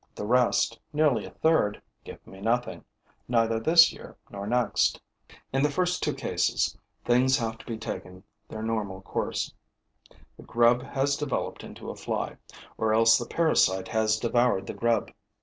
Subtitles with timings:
[0.15, 2.83] The rest, nearly a third, give me nothing,
[3.27, 4.99] neither this year nor next.
[5.53, 9.53] In the first two cases, things have taken their normal course:
[10.37, 12.37] the grub has developed into a fly,
[12.79, 15.11] or else the parasite has devoured the grub.